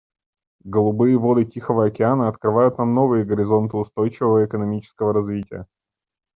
[0.63, 5.67] Голубые воды Тихого океана открывают нам новые горизонты устойчивого экономического развития.